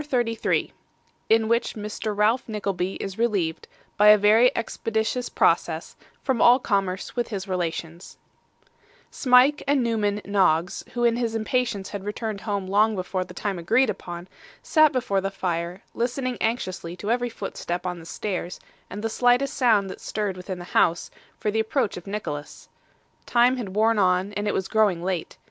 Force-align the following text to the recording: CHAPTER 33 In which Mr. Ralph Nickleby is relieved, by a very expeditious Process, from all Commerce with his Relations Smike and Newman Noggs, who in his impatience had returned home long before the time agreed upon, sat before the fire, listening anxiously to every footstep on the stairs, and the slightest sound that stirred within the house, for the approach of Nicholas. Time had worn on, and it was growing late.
CHAPTER 0.01 0.09
33 0.17 0.71
In 1.29 1.47
which 1.47 1.75
Mr. 1.75 2.17
Ralph 2.17 2.49
Nickleby 2.49 2.95
is 2.95 3.19
relieved, 3.19 3.67
by 3.97 4.07
a 4.07 4.17
very 4.17 4.51
expeditious 4.57 5.29
Process, 5.29 5.95
from 6.23 6.41
all 6.41 6.57
Commerce 6.57 7.15
with 7.15 7.27
his 7.27 7.47
Relations 7.47 8.17
Smike 9.11 9.61
and 9.67 9.83
Newman 9.83 10.19
Noggs, 10.25 10.83
who 10.93 11.03
in 11.03 11.17
his 11.17 11.35
impatience 11.35 11.89
had 11.89 12.03
returned 12.03 12.41
home 12.41 12.65
long 12.65 12.95
before 12.95 13.23
the 13.23 13.35
time 13.35 13.59
agreed 13.59 13.91
upon, 13.91 14.27
sat 14.63 14.91
before 14.91 15.21
the 15.21 15.29
fire, 15.29 15.83
listening 15.93 16.35
anxiously 16.41 16.95
to 16.97 17.11
every 17.11 17.29
footstep 17.29 17.85
on 17.85 17.99
the 17.99 18.05
stairs, 18.07 18.59
and 18.89 19.03
the 19.03 19.07
slightest 19.07 19.53
sound 19.55 19.87
that 19.91 20.01
stirred 20.01 20.35
within 20.35 20.57
the 20.57 20.65
house, 20.65 21.11
for 21.37 21.51
the 21.51 21.59
approach 21.59 21.95
of 21.95 22.07
Nicholas. 22.07 22.69
Time 23.27 23.57
had 23.57 23.75
worn 23.75 23.99
on, 23.99 24.33
and 24.33 24.47
it 24.47 24.53
was 24.55 24.67
growing 24.67 25.03
late. 25.03 25.37